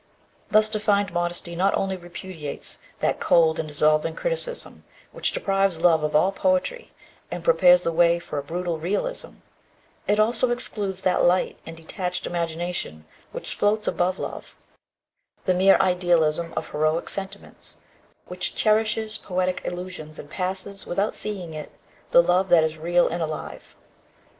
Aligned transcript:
Thus 0.49 0.67
defined, 0.67 1.13
modesty 1.13 1.55
not 1.55 1.75
only 1.77 1.95
repudiates 1.95 2.79
that 3.01 3.19
cold 3.19 3.59
and 3.59 3.67
dissolving 3.67 4.15
criticism 4.15 4.83
which 5.11 5.31
deprives 5.31 5.79
love 5.79 6.01
of 6.01 6.15
all 6.15 6.31
poetry, 6.31 6.91
and 7.29 7.43
prepares 7.43 7.83
the 7.83 7.91
way 7.91 8.17
for 8.17 8.39
a 8.39 8.43
brutal 8.43 8.79
realism; 8.79 9.35
it 10.07 10.19
also 10.19 10.49
excludes 10.49 11.01
that 11.01 11.23
light 11.23 11.59
and 11.67 11.77
detached 11.77 12.25
imagination 12.25 13.05
which 13.31 13.53
floats 13.53 13.87
above 13.87 14.17
love, 14.17 14.55
the 15.45 15.53
mere 15.53 15.75
idealism 15.79 16.51
of 16.57 16.71
heroic 16.71 17.07
sentiments, 17.07 17.77
which 18.25 18.55
cherishes 18.55 19.19
poetic 19.19 19.61
illusions, 19.65 20.17
and 20.17 20.31
passes, 20.31 20.87
without 20.87 21.13
seeing 21.13 21.53
it, 21.53 21.73
the 22.09 22.23
love 22.23 22.49
that 22.49 22.63
is 22.63 22.75
real 22.75 23.07
and 23.07 23.21
alive. 23.21 23.75